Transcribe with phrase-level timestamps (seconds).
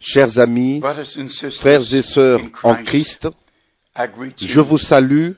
[0.00, 0.80] Chers amis,
[1.60, 3.28] frères et sœurs en Christ,
[4.40, 5.30] je vous salue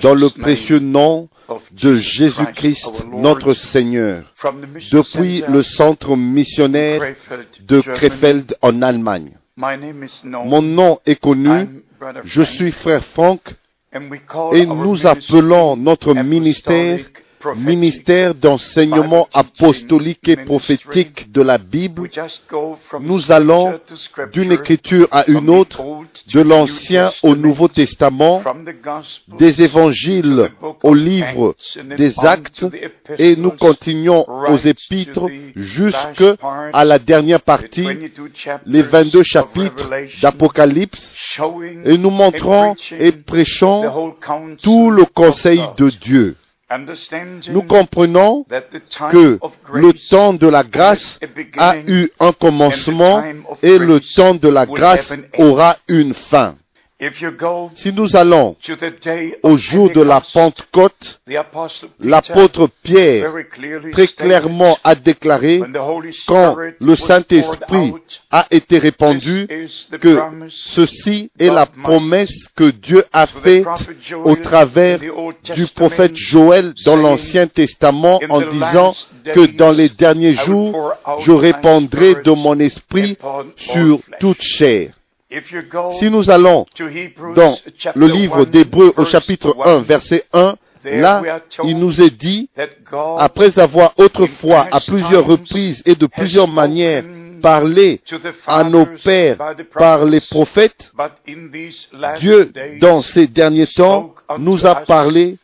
[0.00, 1.28] dans le précieux nom
[1.72, 4.32] de Jésus-Christ, notre Seigneur,
[4.92, 7.02] depuis le centre missionnaire
[7.66, 7.82] de.
[7.82, 9.36] Krefeld en Allemagne.
[9.56, 11.82] Mon nom est connu,
[12.24, 13.54] je suis frère Franck
[14.52, 17.00] et nous appelons notre ministère.
[17.54, 22.08] Ministère d'enseignement apostolique et prophétique de la Bible.
[23.00, 23.78] Nous allons
[24.32, 25.82] d'une écriture à une autre,
[26.32, 28.42] de l'Ancien au Nouveau Testament,
[29.38, 30.50] des évangiles
[30.82, 31.54] au livre
[31.96, 32.66] des actes
[33.18, 38.60] et nous continuons aux épîtres the jusque last part, à la dernière partie, 22 chapters
[38.66, 39.90] les 22 of chapitres
[40.20, 41.14] d'Apocalypse,
[41.84, 44.14] et nous montrons et prêchons
[44.62, 46.36] tout le conseil de Dieu.
[47.48, 48.44] Nous comprenons
[49.10, 49.38] que
[49.72, 51.18] le temps de la grâce
[51.58, 53.22] a eu un commencement
[53.62, 56.56] et le temps de la grâce aura une fin.
[57.74, 58.56] Si nous allons
[59.42, 61.20] au jour de la Pentecôte,
[62.00, 63.34] l'apôtre Pierre
[63.92, 65.60] très clairement a déclaré
[66.26, 67.92] quand le Saint-Esprit
[68.30, 69.46] a été répandu
[70.00, 73.66] que ceci est la promesse que Dieu a faite
[74.24, 78.94] au travers du prophète Joël dans l'Ancien Testament en disant
[79.34, 83.18] que dans les derniers jours, je répandrai de mon esprit
[83.56, 84.92] sur toute chair.
[85.98, 86.66] Si nous allons
[87.34, 87.56] dans
[87.96, 92.16] le livre 1, d'Hébreux au chapitre 1, 1, verset 1, there là, il nous est
[92.16, 92.48] dit,
[93.18, 97.02] après avoir autrefois à plusieurs reprises et de plusieurs manières
[97.42, 98.00] parlé
[98.46, 99.36] à nos pères
[99.76, 100.92] par les prophètes,
[102.18, 105.38] Dieu, dans ces derniers temps, nous a parlé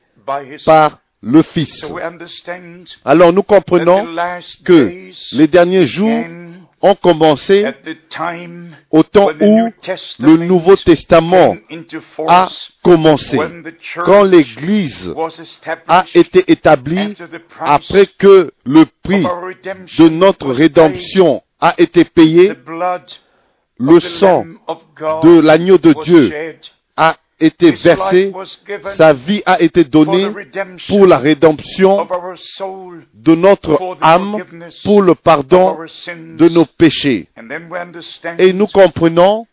[0.64, 1.80] par le Fils.
[1.80, 4.06] So we understand Alors nous comprenons
[4.64, 4.91] que
[5.33, 6.25] les derniers jours
[6.83, 7.64] ont commencé
[8.91, 9.69] au temps où
[10.19, 11.56] le Nouveau Testament
[12.28, 12.48] a
[12.83, 13.38] commencé,
[14.05, 15.15] quand l'Église
[15.87, 17.15] a été établie
[17.60, 19.22] après que le prix
[19.98, 22.53] de notre rédemption a été payé,
[23.78, 24.44] le sang
[25.22, 26.59] de l'agneau de Dieu
[26.97, 28.32] a été versé,
[28.97, 30.26] sa vie a été donnée
[30.88, 32.06] pour la rédemption
[33.14, 34.38] de notre âme,
[34.84, 35.78] pour le pardon
[36.14, 37.28] de nos péchés.
[38.38, 39.47] Et nous comprenons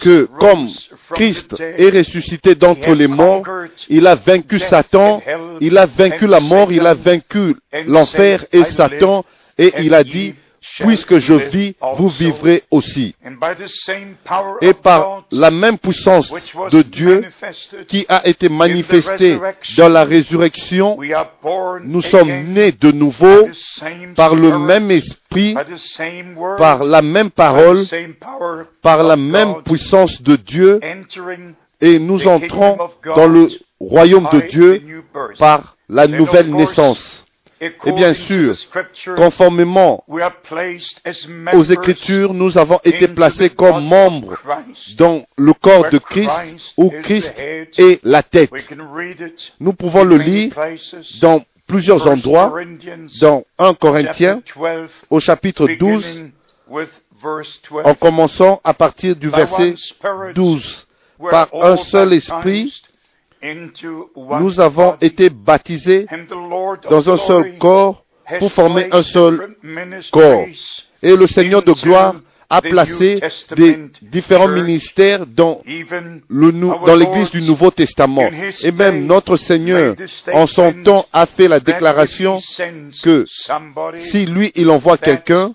[0.00, 0.68] que comme
[1.14, 3.42] Christ est ressuscité d'entre les morts,
[3.88, 5.20] il a vaincu Satan,
[5.60, 9.24] il a vaincu la mort, il a vaincu l'enfer et Satan,
[9.58, 10.34] et il a dit,
[10.80, 13.14] puisque je vis, vous vivrez aussi.
[14.60, 16.32] Et par la même puissance
[16.70, 17.24] de Dieu
[17.86, 19.38] qui a été manifestée
[19.76, 20.98] dans la résurrection,
[21.84, 23.48] nous sommes nés de nouveau
[24.14, 25.54] par le même esprit,
[26.58, 27.84] par la même parole,
[28.82, 30.80] par la même puissance de Dieu,
[31.80, 32.76] et nous entrons
[33.16, 34.82] dans le royaume de Dieu
[35.38, 37.26] par la nouvelle naissance.
[37.60, 38.54] Et bien sûr,
[39.16, 44.38] conformément aux Écritures, nous avons été placés comme membres
[44.96, 48.50] dans le corps de Christ, où Christ est la tête.
[49.60, 50.54] Nous pouvons le lire
[51.20, 52.52] dans plusieurs endroits,
[53.20, 56.30] dans 1 chapter Corinthiens, 12, au chapitre 12, beginning
[56.68, 56.90] with
[57.22, 57.82] verse 12.
[57.84, 60.86] en commençant à partir du verset one Spirit, 12.
[61.18, 62.72] we're Par un seul esprit,
[63.42, 66.06] nous avons été baptisés
[66.88, 68.04] dans un seul corps
[68.38, 69.56] pour former un seul
[70.10, 70.44] corps.
[71.02, 72.16] Et le Seigneur de gloire
[72.52, 73.20] a placé
[73.56, 78.28] des différents ministères dans l'église du Nouveau Testament.
[78.62, 79.94] Et même notre Seigneur,
[80.32, 82.38] en son temps, a fait la déclaration
[83.02, 83.24] que
[84.00, 85.54] si lui, il envoie quelqu'un,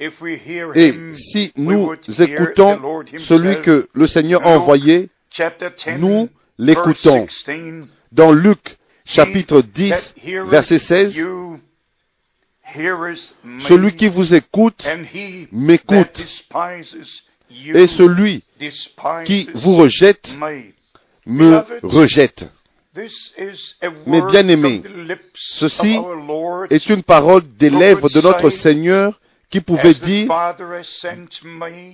[0.00, 6.28] et si nous écoutons celui que le Seigneur a envoyé, Chapter 10, nous
[6.58, 7.26] l'écoutons.
[7.28, 11.60] 16, Dans Luc chapitre that 10, heareth verset 16, you
[12.62, 14.86] heareth me, celui qui vous écoute
[15.52, 16.44] m'écoute,
[17.74, 18.42] et celui
[19.24, 20.36] qui vous rejette
[21.26, 21.62] me.
[21.82, 22.46] rejette.
[24.06, 24.82] Mes bien-aimés,
[25.34, 26.00] ceci
[26.70, 30.28] est une parole des lèvres de notre Seigneur qui pouvait dire,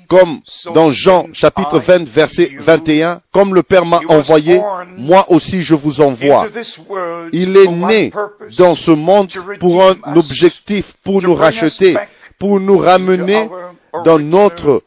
[0.08, 0.40] comme
[0.74, 4.60] dans Jean chapitre I 20 verset you 21, comme le Père m'a envoyé,
[4.96, 6.46] moi aussi je vous envoie.
[7.32, 8.12] Il est né
[8.58, 9.30] dans ce monde
[9.60, 11.96] pour un objectif, pour nous racheter,
[12.38, 13.48] pour nous ramener
[14.04, 14.82] dans notre,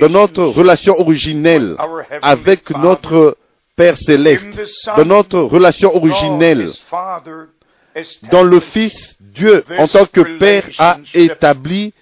[0.00, 1.76] dans notre relation originelle
[2.20, 3.38] avec notre
[3.76, 4.46] Père céleste,
[4.96, 6.70] dans notre relation originelle.
[8.30, 11.92] Dans le Fils, Dieu, en tant que Père, a établi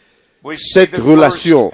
[0.56, 1.70] cette relation.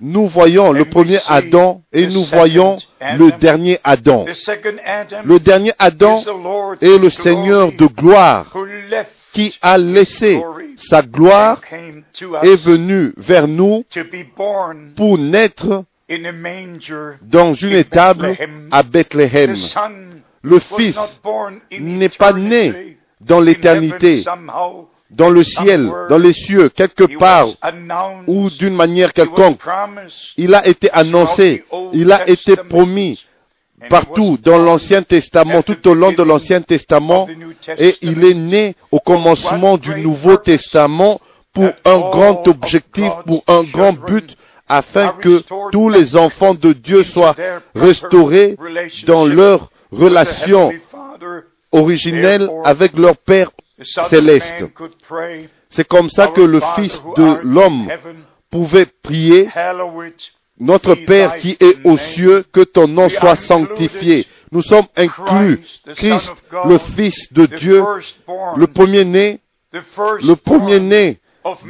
[0.00, 4.24] Nous voyons le premier Adam et nous voyons le dernier Adam.
[5.24, 6.22] Le dernier Adam
[6.80, 8.52] est le Seigneur de gloire
[9.32, 10.42] qui a laissé
[10.76, 11.60] sa gloire
[12.42, 13.84] est venu vers nous
[14.94, 15.84] pour naître
[17.22, 18.36] dans une étable
[18.70, 19.54] à Bethléem.
[20.42, 20.98] Le Fils
[21.78, 24.24] n'est pas né dans l'éternité,
[25.10, 27.48] dans le ciel, dans les cieux, quelque part
[28.26, 29.60] ou d'une manière quelconque.
[30.36, 33.24] Il a été annoncé, il a été promis
[33.88, 37.28] partout dans l'Ancien Testament, tout au long de l'Ancien Testament,
[37.78, 41.20] et il est né au commencement du Nouveau Testament
[41.52, 44.36] pour un grand objectif, pour un grand but,
[44.68, 47.36] afin que tous les enfants de Dieu soient
[47.74, 48.56] restaurés
[49.06, 50.72] dans leur relation
[51.72, 53.50] originelle avec leur Père
[53.82, 54.64] céleste.
[55.68, 57.88] C'est comme ça que le Fils de l'homme
[58.50, 59.48] pouvait prier,
[60.58, 64.26] notre Père qui est aux cieux, que ton nom soit sanctifié.
[64.52, 65.60] Nous sommes inclus,
[65.94, 66.32] Christ,
[66.64, 67.84] le Fils de Dieu,
[68.56, 69.40] le premier-né,
[69.72, 71.20] le premier-né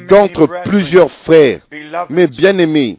[0.08, 1.60] d'entre plusieurs frères.
[2.10, 2.98] Mais bien aimés,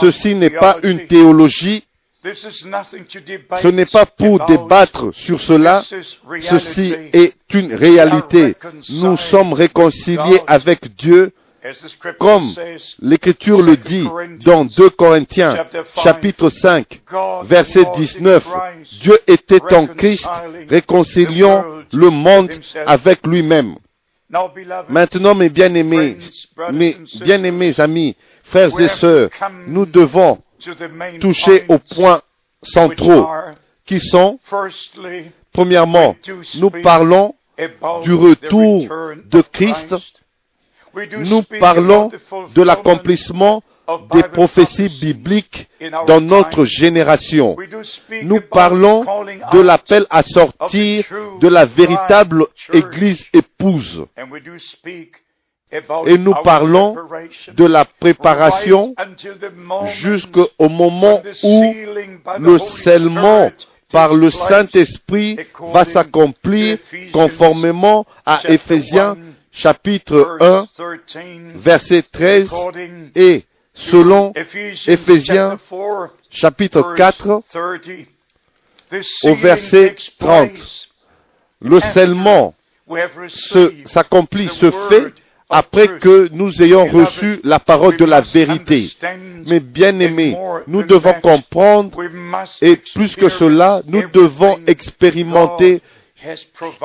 [0.00, 1.84] ceci n'est pas une théologie,
[2.34, 8.54] ce n'est pas pour débattre sur cela, ceci est une réalité.
[8.90, 11.32] Nous sommes réconciliés avec Dieu
[12.18, 12.44] comme
[13.00, 14.06] l'Écriture le dit
[14.44, 15.66] dans 2 Corinthiens
[16.02, 17.02] chapitre 5
[17.44, 18.46] verset 19,
[19.00, 20.28] Dieu était en Christ
[20.68, 22.52] réconciliant le monde
[22.86, 23.74] avec lui-même.
[24.88, 26.18] Maintenant, mes bien-aimés,
[26.72, 29.30] mes bien-aimés amis, frères et sœurs,
[29.66, 30.38] nous devons
[31.20, 32.20] toucher aux points
[32.62, 33.28] centraux
[33.84, 34.38] qui sont,
[35.52, 36.16] premièrement,
[36.56, 37.34] nous parlons
[38.02, 38.88] du retour
[39.24, 39.94] de Christ,
[41.18, 42.10] nous parlons
[42.54, 43.62] de l'accomplissement
[44.12, 45.68] des prophéties bibliques
[46.06, 47.56] dans notre génération.
[48.22, 49.04] Nous parlons
[49.52, 51.04] de l'appel à sortir
[51.40, 54.06] de la véritable Église épouse.
[55.72, 56.96] Et nous parlons
[57.54, 58.94] de la préparation
[59.88, 61.74] jusqu'au moment où
[62.38, 63.50] le scellement
[63.90, 65.38] par le Saint-Esprit
[65.72, 66.78] va s'accomplir
[67.12, 69.16] conformément à Éphésiens
[69.50, 70.66] chapitre 1,
[71.56, 72.48] verset 13
[73.16, 74.32] et selon
[74.86, 75.58] Éphésiens
[76.30, 77.42] chapitre 4
[79.24, 80.50] au verset 30.
[81.60, 82.54] Le scellement
[83.86, 85.12] s'accomplit, se fait
[85.48, 88.90] après que nous ayons reçu la parole de la vérité.
[89.46, 91.98] Mais bien aimés, nous devons comprendre
[92.62, 95.80] et plus que cela, nous devons expérimenter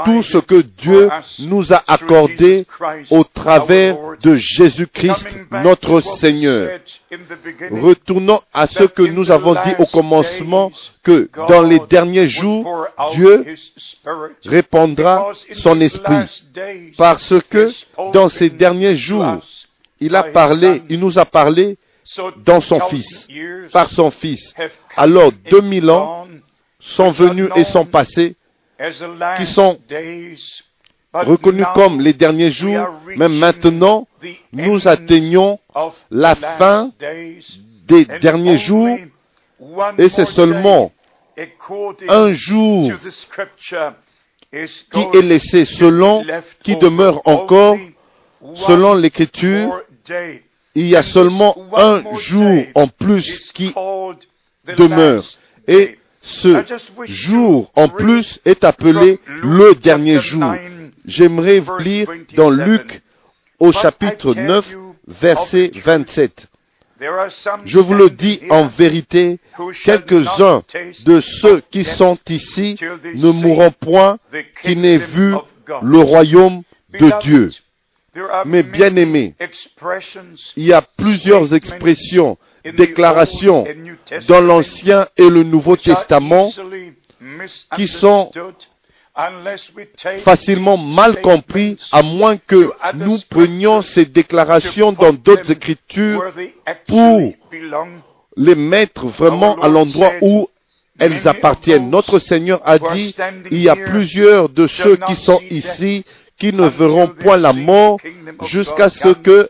[0.05, 2.65] tout ce que Dieu nous a accordé
[3.09, 5.27] au travers de Jésus-Christ,
[5.63, 6.79] notre Seigneur.
[7.71, 10.71] Retournons à ce que nous avons dit au commencement,
[11.03, 13.45] que dans les derniers jours, Dieu
[14.45, 16.43] répandra son esprit.
[16.97, 17.69] Parce que
[18.11, 19.41] dans ces derniers jours,
[19.99, 21.77] il a parlé, il nous a parlé
[22.43, 23.27] dans son Fils,
[23.71, 24.53] par son Fils.
[24.97, 26.27] Alors, 2000 ans
[26.79, 28.35] sont venus et sont passés
[29.37, 29.77] qui sont
[31.13, 34.07] reconnus comme les derniers jours, mais maintenant
[34.53, 35.59] nous atteignons
[36.09, 36.91] la fin
[37.87, 38.97] des derniers jours.
[39.97, 40.91] et c'est seulement
[42.07, 42.91] un jour
[44.51, 46.23] qui est laissé selon,
[46.63, 47.77] qui demeure encore
[48.55, 49.81] selon l'écriture.
[50.73, 53.73] Il y a seulement un jour en plus qui
[54.77, 55.23] demeure.
[55.67, 56.63] Et ce
[57.05, 60.53] jour en plus est appelé le dernier jour.
[61.05, 63.01] J'aimerais lire dans Luc
[63.59, 64.67] au chapitre 9,
[65.07, 66.47] verset 27.
[67.65, 69.39] Je vous le dis en vérité,
[69.83, 70.63] quelques-uns
[71.05, 72.75] de ceux qui sont ici
[73.15, 74.19] ne mourront point
[74.61, 75.33] qui n'aient vu
[75.81, 76.61] le royaume
[76.93, 77.49] de Dieu.
[78.45, 79.35] Mais bien aimés,
[80.55, 83.65] il y a plusieurs expressions déclarations
[84.27, 86.51] dans l'Ancien et le Nouveau Testament
[87.75, 88.31] qui sont
[90.23, 96.23] facilement mal compris à moins que nous prenions ces déclarations dans d'autres écritures
[96.87, 97.33] pour
[98.37, 100.47] les mettre vraiment à l'endroit où
[100.99, 101.89] elles appartiennent.
[101.89, 103.15] Notre Seigneur a dit,
[103.51, 106.05] il y a plusieurs de ceux qui sont ici
[106.37, 107.97] qui ne verront point la mort
[108.45, 109.49] jusqu'à ce que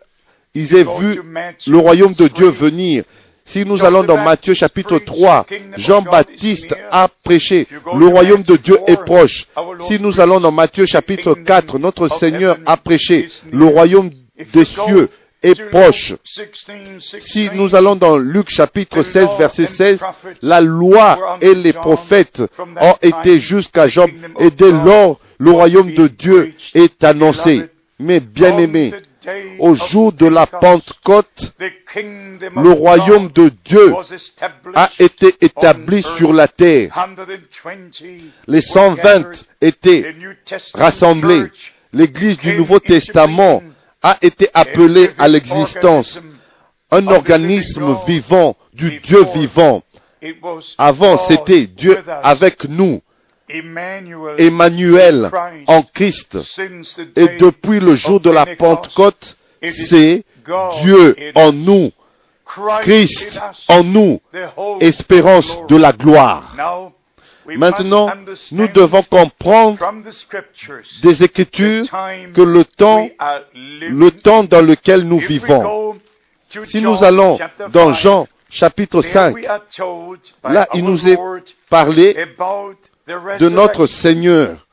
[0.53, 1.21] ils aient vu
[1.67, 3.03] le royaume de Dieu venir.
[3.45, 7.67] Si nous allons dans Matthieu chapitre 3, Jean-Baptiste a prêché,
[7.97, 9.47] le royaume de Dieu est proche.
[9.87, 14.11] Si nous allons dans Matthieu chapitre 4, notre Seigneur a prêché, le royaume
[14.53, 15.09] des cieux
[15.43, 16.13] est proche.
[17.19, 19.99] Si nous allons dans Luc chapitre 16, verset 16,
[20.41, 22.43] la loi et les prophètes
[22.79, 27.63] ont été jusqu'à Job et dès lors le royaume de Dieu est annoncé.
[27.99, 28.93] Mais bien aimé,
[29.59, 31.53] au jour de la Pentecôte,
[31.95, 33.93] le royaume de Dieu
[34.73, 37.09] a été établi sur la terre.
[38.47, 40.15] Les 120 étaient
[40.73, 41.45] rassemblés.
[41.93, 43.61] L'Église du Nouveau Testament
[44.01, 46.21] a été appelée à l'existence.
[46.89, 49.83] Un organisme vivant du Dieu vivant.
[50.77, 53.01] Avant, c'était Dieu avec nous.
[54.37, 55.29] Emmanuel
[55.67, 56.37] en Christ.
[57.15, 60.23] Et depuis le jour de la Pentecôte, c'est
[60.83, 61.91] Dieu en nous,
[62.81, 64.21] Christ en nous,
[64.79, 66.55] espérance de la gloire.
[67.57, 68.09] Maintenant,
[68.51, 69.77] nous devons comprendre
[71.03, 71.85] des Écritures
[72.33, 73.09] que le temps,
[73.53, 75.97] le temps dans lequel nous vivons.
[76.65, 77.39] Si nous allons
[77.69, 79.35] dans Jean chapitre 5,
[80.43, 81.17] là, il nous est
[81.69, 82.15] parlé
[83.39, 84.67] de notre Seigneur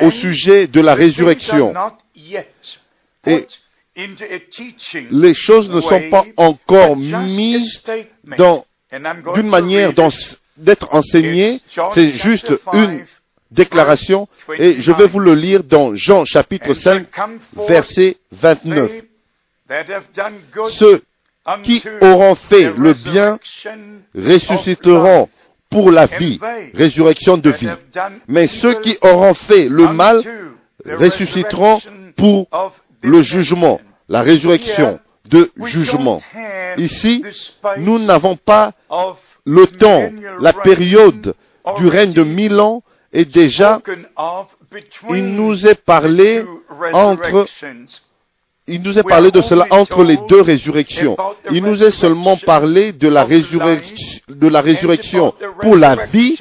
[0.00, 1.74] au sujet de la résurrection.
[3.26, 3.46] Et
[5.10, 7.82] les choses ne sont pas encore mises
[8.38, 8.64] dans,
[9.34, 9.92] d'une manière
[10.56, 11.60] d'être enseignées.
[11.94, 13.04] C'est juste une
[13.50, 17.06] déclaration et je vais vous le lire dans Jean chapitre 5
[17.68, 18.90] verset 29.
[20.70, 21.02] Ceux
[21.62, 23.38] qui auront fait le bien
[24.14, 25.28] ressusciteront
[25.70, 26.38] pour la vie,
[26.74, 27.70] résurrection de vie.
[28.28, 30.20] Mais ceux qui auront fait le mal
[30.84, 31.80] ressusciteront
[32.16, 32.48] pour
[33.02, 34.98] le jugement, la résurrection
[35.30, 36.20] de jugement.
[36.76, 37.24] Ici,
[37.78, 38.72] nous n'avons pas
[39.44, 40.10] le temps,
[40.40, 41.34] la période
[41.78, 43.80] du règne de mille ans et déjà,
[45.10, 46.44] il nous est parlé
[46.92, 47.46] entre
[48.70, 51.16] il nous est parlé de cela entre les deux résurrections.
[51.50, 56.38] Il nous est seulement parlé de la résurrection, de la résurrection pour la vie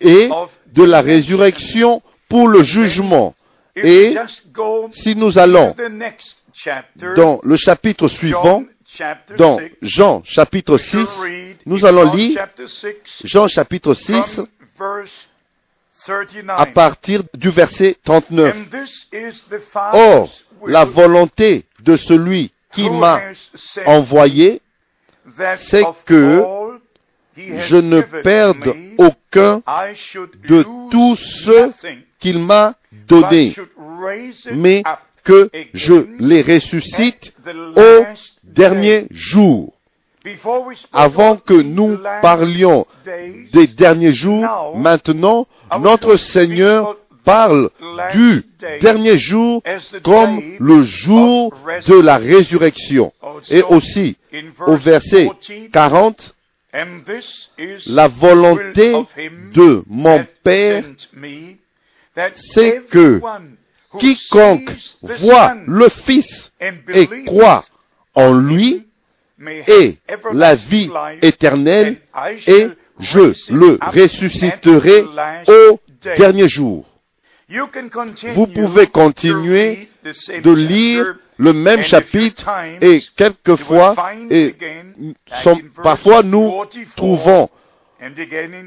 [0.00, 0.28] et
[0.72, 3.34] de la résurrection pour le jugement.
[3.76, 4.14] Et
[4.92, 5.74] si nous allons
[7.16, 8.64] dans le chapitre suivant,
[9.36, 11.06] dans Jean chapitre 6,
[11.64, 12.46] nous allons lire
[13.24, 14.40] Jean chapitre 6
[16.48, 18.56] à partir du verset 39.
[19.92, 20.28] Or,
[20.66, 23.20] la volonté de celui qui m'a
[23.86, 24.60] envoyé,
[25.56, 26.44] c'est que
[27.36, 29.62] je ne perde aucun
[30.48, 31.72] de tous ceux
[32.18, 32.74] qu'il m'a
[33.08, 33.54] donnés,
[34.52, 34.82] mais
[35.24, 37.32] que je les ressuscite
[37.76, 38.04] au
[38.44, 39.72] dernier jour.
[40.92, 42.86] Avant que nous parlions
[43.52, 45.46] des derniers jours, maintenant,
[45.78, 47.70] notre Seigneur parle
[48.12, 48.44] du
[48.80, 49.62] dernier jour
[50.02, 51.54] comme le jour
[51.86, 53.12] de la résurrection.
[53.50, 54.16] Et aussi,
[54.66, 55.30] au verset
[55.72, 56.34] 40,
[57.86, 58.92] la volonté
[59.54, 60.84] de mon Père,
[62.34, 63.20] c'est que
[63.98, 64.70] quiconque
[65.02, 67.64] voit le Fils et croit
[68.14, 68.86] en lui
[69.66, 69.96] ait
[70.32, 70.90] la vie
[71.22, 72.00] éternelle
[72.46, 72.68] et
[73.00, 75.04] je le ressusciterai
[75.48, 75.80] au
[76.16, 76.86] dernier jour.
[78.34, 82.48] Vous pouvez continuer de lire le même chapitre
[82.80, 83.96] et quelquefois,
[84.30, 84.54] et
[85.82, 86.52] parfois nous
[86.96, 87.48] trouvons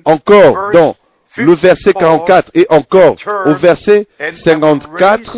[0.05, 0.95] encore dans
[1.37, 4.07] le verset 44 et encore au verset
[4.43, 5.37] 54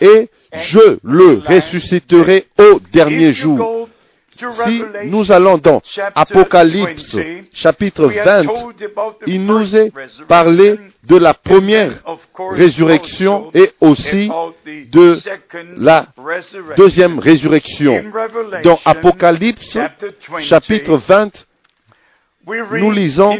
[0.00, 3.81] et je le ressusciterai au dernier jour.
[4.50, 5.80] Si nous allons dans
[6.14, 7.16] Apocalypse
[7.52, 8.44] chapitre 20,
[9.26, 9.92] il nous est
[10.26, 11.92] parlé de la première
[12.50, 14.30] résurrection et aussi
[14.66, 15.16] de
[15.76, 16.06] la
[16.76, 18.04] deuxième résurrection.
[18.62, 19.78] Dans Apocalypse
[20.40, 21.46] chapitre 20,
[22.46, 23.38] nous lisons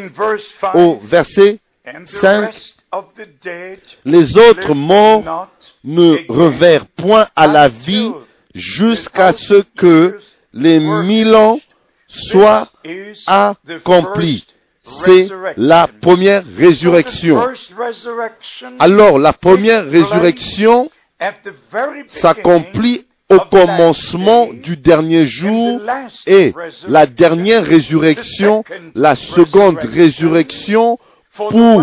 [0.74, 1.58] au verset
[2.04, 2.54] 5,
[4.04, 5.48] les autres morts
[5.82, 8.12] ne revinrent point à la vie
[8.54, 10.18] jusqu'à ce que
[10.52, 11.58] les mille ans
[12.08, 12.68] soient
[13.26, 14.44] accomplis.
[15.04, 17.40] C'est la première résurrection.
[18.78, 20.90] Alors la première résurrection
[22.08, 25.80] s'accomplit au commencement du dernier jour
[26.26, 26.52] et
[26.88, 30.98] la dernière résurrection, la seconde résurrection
[31.34, 31.82] pour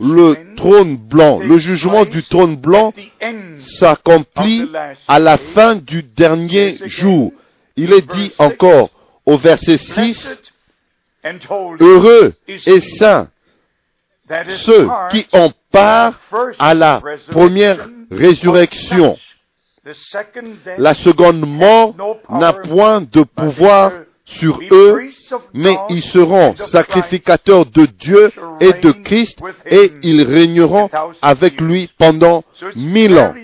[0.00, 1.40] le trône blanc.
[1.40, 2.92] Le jugement du trône blanc
[3.58, 4.70] s'accomplit
[5.08, 7.32] à la fin du dernier jour.
[7.76, 8.90] Il est dit encore
[9.26, 10.42] au verset 6,
[11.80, 13.28] Heureux et saints
[14.56, 16.14] ceux qui ont part
[16.58, 19.18] à la première résurrection.
[20.78, 21.94] La seconde mort
[22.30, 23.92] n'a point de pouvoir
[24.24, 25.02] sur eux,
[25.52, 30.88] mais ils seront sacrificateurs de Dieu et de Christ et ils régneront
[31.20, 32.42] avec lui pendant
[32.74, 33.34] mille ans.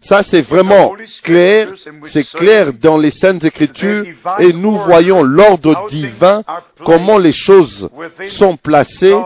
[0.00, 1.68] Ça, c'est vraiment clair,
[2.12, 4.04] c'est clair dans les Saintes Écritures
[4.38, 6.42] et nous voyons l'ordre divin,
[6.84, 7.88] comment les choses
[8.28, 9.16] sont placées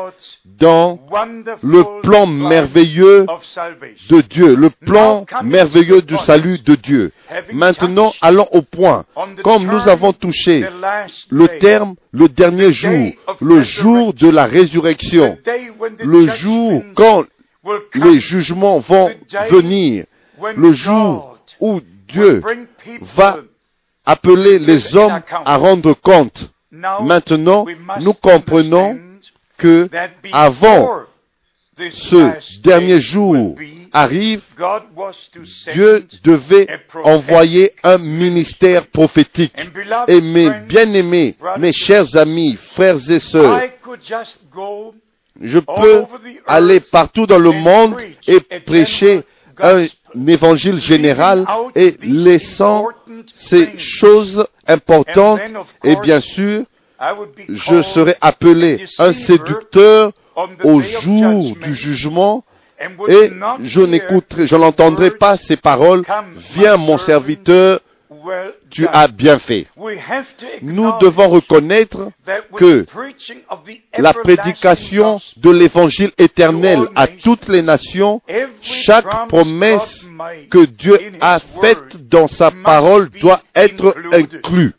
[0.45, 0.99] dans
[1.63, 3.27] le plan merveilleux
[4.11, 7.13] de Dieu, le plan merveilleux du salut de Dieu.
[7.53, 9.05] Maintenant, allons au point.
[9.43, 10.65] Comme nous avons touché
[11.31, 15.39] le terme, le dernier jour, le jour de la résurrection,
[16.01, 17.25] le jour quand
[17.95, 19.11] les jugements vont
[19.51, 20.05] venir,
[20.57, 22.43] le jour où Dieu
[23.15, 23.39] va
[24.05, 26.51] appeler les hommes à rendre compte.
[26.71, 27.67] Maintenant,
[28.01, 28.99] nous comprenons
[29.57, 29.89] que
[30.33, 31.05] avant
[31.91, 33.57] ce dernier jour
[33.93, 34.43] arrive,
[35.73, 36.67] Dieu devait
[37.05, 39.55] envoyer un ministère prophétique.
[40.09, 43.61] Et mes bien-aimés, mes chers amis, frères et sœurs,
[45.41, 46.05] Je peux
[46.47, 49.23] aller partout dans le monde et prêcher
[49.61, 49.87] un
[50.27, 52.87] évangile général et laissant
[53.37, 55.41] ces choses importantes
[55.85, 56.65] et bien sûr
[57.49, 60.13] je serai appelé un séducteur
[60.65, 62.45] au jour du jugement
[63.09, 63.31] et
[63.63, 66.05] je n'écouterai, je n'entendrai pas ces paroles.
[66.55, 67.81] Viens mon serviteur,
[68.71, 69.67] tu as bien fait.
[70.63, 72.11] Nous devons reconnaître
[72.57, 72.87] que
[73.97, 78.21] la prédication de l'évangile éternel à toutes les nations,
[78.61, 80.07] chaque promesse
[80.51, 84.73] que Dieu a faite dans sa parole doit être inclue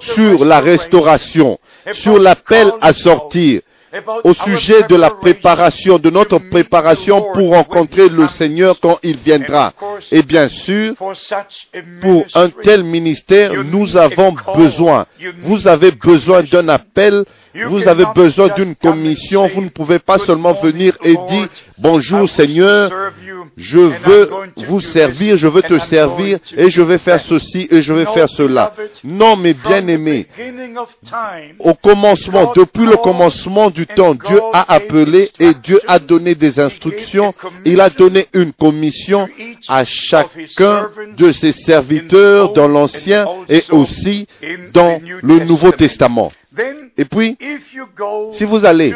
[0.00, 1.58] sur la restauration,
[1.92, 3.60] sur l'appel à sortir,
[4.24, 8.28] au sujet de la préparation, de notre préparation pour rencontrer le.
[8.40, 9.72] Seigneur quand il viendra.
[10.10, 15.06] Et bien sûr, pour un tel ministère, nous avons besoin.
[15.42, 17.24] Vous avez besoin d'un appel,
[17.66, 19.48] vous avez besoin d'une commission.
[19.48, 22.90] Vous ne pouvez pas "Good seulement venir et dire, bonjour Seigneur,
[23.56, 24.30] je veux
[24.66, 28.06] vous servir, je veux te servir et je vais faire that." ceci et je vais
[28.06, 28.72] faire cela.
[29.04, 30.26] Non, mes bien-aimés,
[31.58, 36.58] au commencement, depuis le commencement du temps, Dieu a appelé et Dieu a donné des
[36.58, 37.34] instructions.
[37.64, 39.28] Il a donné une commission
[39.68, 44.26] à chacun de ses serviteurs dans l'Ancien et aussi
[44.72, 46.32] dans le Nouveau Testament.
[46.96, 47.36] Et puis,
[48.32, 48.94] si vous allez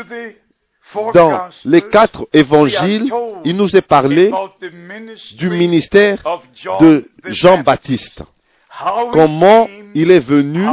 [1.12, 3.10] dans les quatre évangiles,
[3.44, 4.30] il nous est parlé
[5.36, 6.18] du ministère
[6.80, 8.22] de Jean-Baptiste.
[9.12, 10.66] Comment il est venu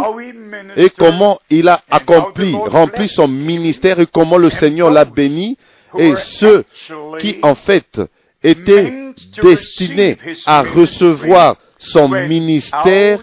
[0.75, 5.58] et comment il a accompli, rempli son ministère et comment le Seigneur l'a béni
[5.97, 6.65] et ceux
[7.19, 8.01] qui en fait
[8.43, 13.19] étaient destinés à recevoir son ministère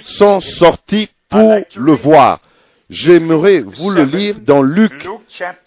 [0.00, 2.40] sont sortis pour le voir.
[2.88, 5.08] J'aimerais vous le lire dans Luc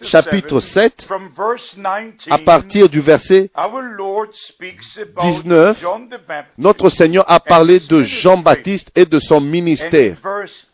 [0.02, 6.08] chapitre 7 from verse 19, à partir du verset our Lord speaks about 19, John
[6.08, 6.58] the Baptist.
[6.58, 10.18] Notre Seigneur a parlé de Jean-Baptiste et de son ministère.
[10.24, 10.66] And in verse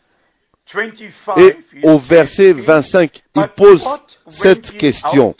[0.72, 3.84] 25, Et au verset asking, 25, il "But pose
[4.28, 5.34] cette question.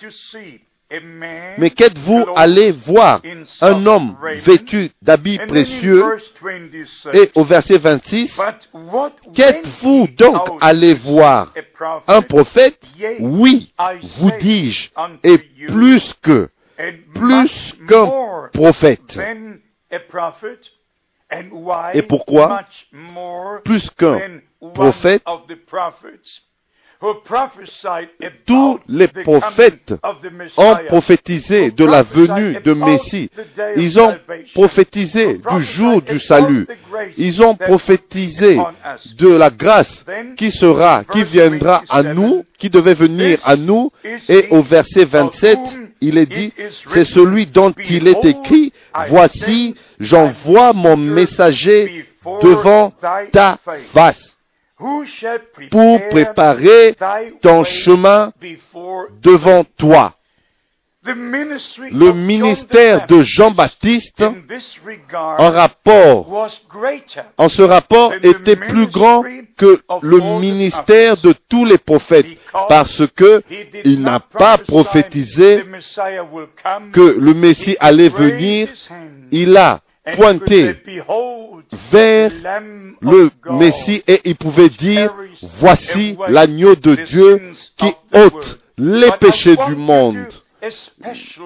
[1.59, 3.21] Mais qu'êtes-vous allé voir
[3.61, 10.09] un homme raiment?" vêtu d'habits précieux verse 26, Et au verset 26, But what qu'êtes-vous
[10.17, 11.53] donc allé voir?
[12.07, 12.81] Un prophète?
[13.19, 13.73] Oui,
[14.19, 14.91] vous dis-je,
[15.25, 16.49] et plus que,
[17.15, 19.19] plus qu'un prophète.
[21.95, 22.61] Et pourquoi
[23.65, 24.41] Plus qu'un
[24.73, 25.25] prophète?
[28.47, 29.95] Tous les prophètes
[30.57, 33.31] ont prophétisé de la venue de Messie.
[33.77, 34.17] Ils ont
[34.55, 36.67] prophétisé du jour du salut.
[37.19, 38.59] Ils ont prophétisé
[39.19, 40.05] de la grâce
[40.37, 43.91] qui sera, qui viendra à 27, nous, qui devait venir à nous.
[44.29, 46.53] Et au verset of 27, whom il est it dit,
[46.89, 48.73] c'est celui dont il est écrit,
[49.09, 52.07] voici, j'envoie mon messager
[52.43, 52.93] devant
[53.33, 53.59] ta
[53.93, 54.36] face.
[55.71, 56.95] Pour préparer
[57.41, 58.33] ton chemin
[59.23, 60.13] devant toi.
[61.05, 64.25] Le ministère de Baptist Jean-Baptiste,
[65.15, 66.49] en rapport
[67.39, 69.23] en ce rapport était plus grand
[69.57, 72.27] que le ministère de tous les prophètes
[72.69, 73.43] parce que
[73.85, 75.65] il n'a pas prophétisé
[76.93, 78.69] que le Messie allait venir.
[79.31, 82.31] Il a Behold, vers
[83.01, 85.13] le Messie et il pouvait dire,
[85.59, 87.43] voici l'agneau de Dieu
[87.77, 90.29] qui ôte les péchés du monde.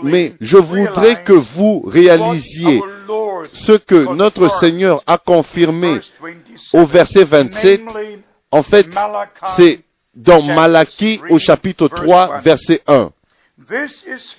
[0.02, 2.82] Mais je voudrais que vous réalisiez
[3.52, 5.98] ce que notre Seigneur a confirmé
[6.74, 7.82] au verset 27.
[8.50, 8.86] En fait,
[9.56, 9.80] c'est
[10.14, 13.10] dans Malachie au chapitre 3, verset 1.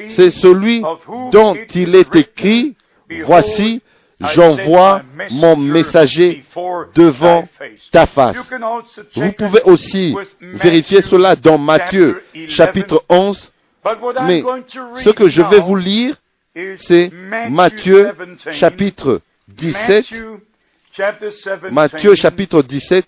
[0.10, 0.84] C'est celui
[1.32, 2.76] dont il est écrit,
[3.26, 3.82] voici,
[4.34, 6.44] j'envoie mon messager
[6.96, 7.48] devant
[7.92, 8.38] ta face.
[9.16, 13.52] Vous pouvez aussi vérifier cela dans Matthieu chapitre 11,
[14.26, 14.44] mais
[15.04, 16.16] ce que je vais vous lire,
[16.78, 17.12] c'est
[17.50, 18.12] Matthieu
[18.52, 20.06] chapitre 17,
[21.72, 23.06] Matthieu chapitre 17,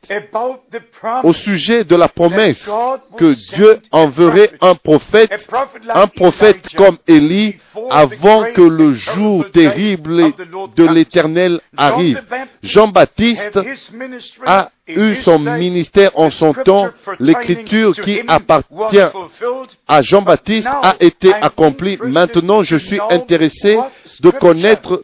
[1.23, 2.69] au sujet de la promesse
[3.17, 5.31] que Dieu enverrait un prophète,
[5.93, 7.55] un prophète comme Élie,
[7.89, 10.23] avant que le jour terrible
[10.75, 12.23] de l'Éternel arrive.
[12.61, 13.59] Jean-Baptiste
[14.45, 18.97] a eu son ministère en son temps, l'écriture qui appartient
[19.87, 21.97] à Jean-Baptiste a été accomplie.
[22.03, 23.77] Maintenant, je suis intéressé
[24.21, 25.03] de connaître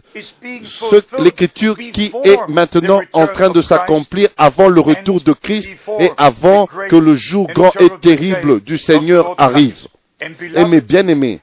[1.20, 6.68] l'écriture qui est maintenant en train de s'accomplir avant le retour de Christ et avant
[6.90, 9.88] que le jour grand et terrible du Seigneur arrive.
[10.22, 11.40] Et mes bien-aimés,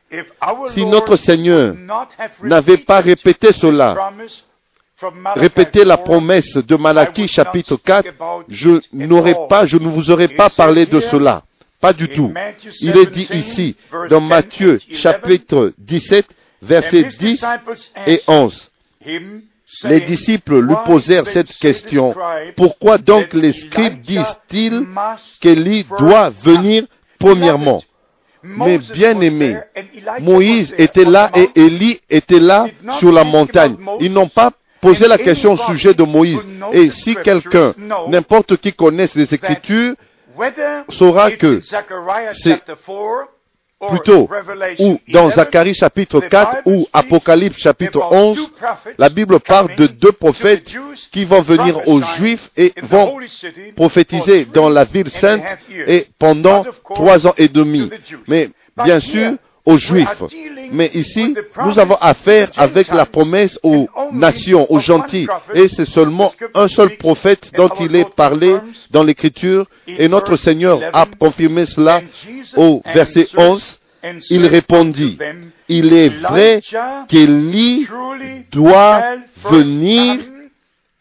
[0.75, 1.75] si notre Seigneur
[2.43, 4.13] n'avait pas répété cela,
[5.35, 8.09] répéter la promesse de Malachie chapitre 4,
[8.49, 11.43] je n'aurais pas, je ne vous aurais pas parlé de cela.
[11.81, 12.33] Pas du tout.
[12.81, 13.77] Il est dit ici,
[14.09, 16.27] dans Matthieu chapitre 17,
[16.63, 17.45] versets 10
[18.07, 18.71] et 11.
[19.85, 22.15] Les disciples lui posèrent cette question.
[22.57, 24.87] Pourquoi donc les scribes disent-ils
[25.41, 26.85] qu'Élie doit venir
[27.19, 27.83] premièrement?
[28.43, 29.57] Mais bien aimé,
[30.21, 32.67] Moïse était là et Élie était là
[32.99, 33.77] sur la montagne.
[34.01, 36.47] Ils n'ont pas posé la question au sujet de Moïse.
[36.73, 37.75] Et si quelqu'un,
[38.09, 39.95] n'importe qui connaisse les Écritures,
[40.89, 42.63] saura que c'est
[43.89, 44.29] plutôt
[44.79, 48.51] ou dans Zacharie chapitre 4 ou Apocalypse chapitre 11,
[48.97, 50.75] la Bible parle de deux prophètes
[51.13, 53.19] qui vont venir aux Juifs et vont
[53.75, 55.43] prophétiser dans la ville sainte
[55.87, 57.91] et pendant trois ans et demi.
[58.27, 58.49] Mais
[58.83, 59.33] bien sûr,
[59.67, 60.23] aux Juifs.
[60.73, 65.27] Mais ici, nous avons affaire avec la promesse aux nations, aux gentils.
[65.55, 68.57] Et c'est seulement un seul prophète dont il est parlé
[68.91, 69.67] dans l'Écriture.
[69.87, 72.01] Et notre Seigneur a confirmé cela
[72.57, 73.79] au verset 11.
[74.31, 75.19] Il répondit,
[75.69, 76.61] il est vrai
[77.09, 77.89] qu'Élie
[78.53, 79.17] doit
[79.51, 80.19] venir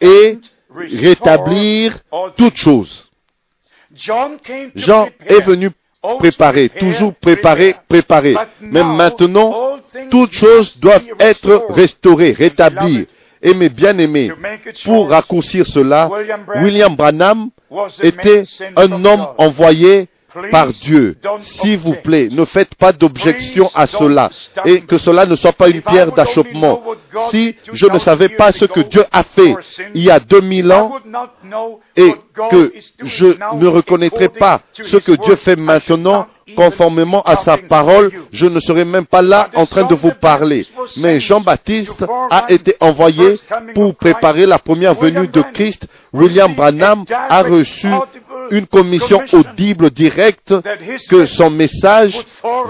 [0.01, 0.39] et
[0.75, 1.99] rétablir
[2.35, 3.09] toutes choses.
[3.95, 4.37] Jean
[5.25, 5.69] est venu
[6.19, 8.35] préparer, toujours préparer, préparer.
[8.61, 9.77] Mais maintenant,
[10.09, 13.07] toutes choses doivent être restaurées, rétablies.
[13.41, 14.31] Et mes bien-aimés,
[14.83, 16.09] pour raccourcir cela,
[16.55, 17.49] William Branham
[18.01, 18.43] était
[18.75, 20.07] un homme envoyé
[20.51, 21.17] par Dieu.
[21.39, 24.29] S'il vous plaît, ne faites pas d'objection à cela
[24.65, 26.81] et que cela ne soit pas une pierre d'achoppement.
[27.31, 29.55] Si je ne savais pas ce que Dieu a fait
[29.93, 30.93] il y a 2000 ans
[31.95, 32.13] et
[32.49, 38.45] que je ne reconnaîtrais pas ce que Dieu fait maintenant conformément à sa parole, je
[38.45, 40.65] ne serais même pas là en train de vous parler.
[40.97, 43.39] Mais Jean-Baptiste a été envoyé
[43.73, 45.87] pour préparer la première venue de Christ.
[46.13, 47.87] William Branham a reçu
[48.51, 52.19] une commission audible directe que son message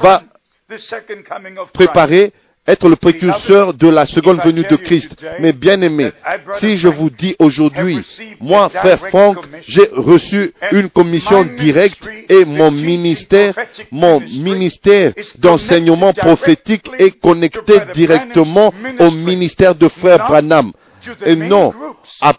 [0.01, 0.23] va
[1.73, 2.31] préparer
[2.67, 5.11] être le précurseur de la seconde venue de Christ.
[5.39, 6.11] Mais bien aimé,
[6.55, 7.99] si je vous dis aujourd'hui,
[8.39, 9.37] moi, frère Franck,
[9.67, 13.53] j'ai reçu une commission directe et mon ministère,
[13.91, 20.71] mon ministère d'enseignement prophétique est connecté directement au ministère de frère Branham.
[21.23, 21.71] Et non
[22.19, 22.33] à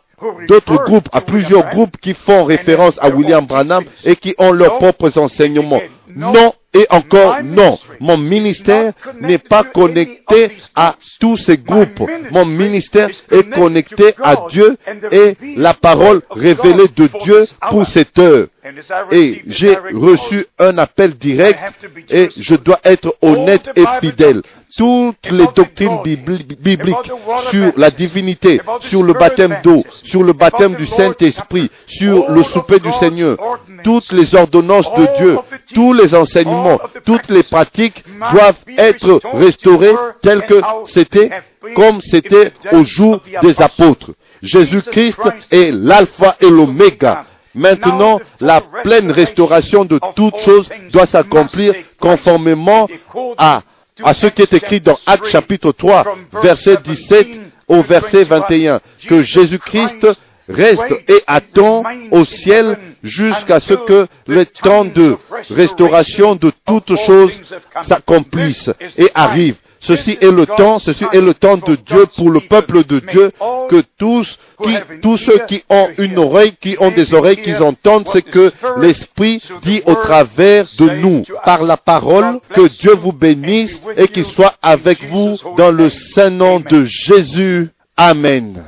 [0.49, 4.79] d'autres groupes, à plusieurs groupes qui font référence à William Branham et qui ont leurs
[4.79, 5.81] propres enseignements.
[6.15, 7.79] Non et encore non.
[8.01, 12.03] Mon ministère n'est pas connecté à tous ces groupes.
[12.31, 14.77] Mon ministère est connecté à Dieu
[15.11, 18.47] et la parole révélée de Dieu pour cette heure.
[19.13, 21.59] Et j'ai reçu un appel direct
[22.11, 24.43] et je dois être honnête et fidèle.
[24.77, 27.13] Toutes les doctrines bibliques
[27.51, 32.81] sur la divinité, sur le baptême d'eau, sur le baptême du Saint-Esprit, sur le souper
[32.81, 33.37] du Seigneur,
[33.85, 35.39] toutes les ordonnances de Dieu,
[35.75, 41.31] tous les enseignements, toutes les pratiques doivent être restaurées telles que c'était
[41.75, 44.13] comme c'était au jour des apôtres.
[44.43, 45.19] Jésus-Christ
[45.51, 47.25] est l'alpha et l'oméga.
[47.55, 52.87] Maintenant, la pleine restauration de toutes choses doit s'accomplir conformément
[53.39, 53.63] à,
[54.03, 56.05] à ce qui est écrit dans Actes chapitre 3,
[56.43, 57.29] verset 17
[57.69, 60.07] au verset 21, que Jésus-Christ
[60.49, 65.17] reste et attend au ciel jusqu'à ce que le temps de
[65.51, 67.41] restauration de toutes choses
[67.89, 69.57] s'accomplisse et arrive.
[69.87, 73.31] Ceci est le temps, ceci est le temps de Dieu pour le peuple de Dieu,
[73.71, 78.09] que tous, qui, tous ceux qui ont une oreille, qui ont des oreilles, qui entendent
[78.09, 83.81] ce que l'Esprit dit au travers de nous, par la parole, que Dieu vous bénisse
[83.97, 87.71] et qu'il soit avec vous dans le saint nom de Jésus.
[87.97, 88.65] Amen.